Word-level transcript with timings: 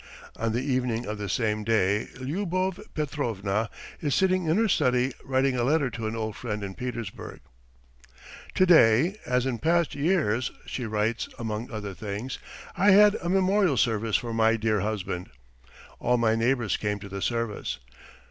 On 0.35 0.51
the 0.51 0.63
evening 0.63 1.05
of 1.05 1.19
the 1.19 1.29
same 1.29 1.63
day, 1.63 2.07
Lyubov 2.19 2.79
Petrovna 2.95 3.69
is 3.99 4.15
sitting 4.15 4.45
in 4.47 4.57
her 4.57 4.67
study, 4.67 5.13
writing 5.23 5.55
a 5.55 5.63
letter 5.63 5.91
to 5.91 6.07
an 6.07 6.15
old 6.15 6.35
friend 6.35 6.63
in 6.63 6.73
Petersburg: 6.73 7.39
"To 8.55 8.65
day, 8.65 9.19
as 9.27 9.45
in 9.45 9.59
past 9.59 9.93
years," 9.93 10.49
she 10.65 10.87
writes 10.87 11.29
among 11.37 11.69
other 11.69 11.93
things, 11.93 12.39
"I 12.75 12.89
had 12.89 13.13
a 13.21 13.29
memorial 13.29 13.77
service 13.77 14.15
for 14.17 14.33
my 14.33 14.55
dear 14.55 14.79
husband. 14.79 15.29
All 15.99 16.17
my 16.17 16.33
neighbours 16.33 16.77
came 16.77 16.97
to 16.97 17.07
the 17.07 17.21
service. 17.21 17.77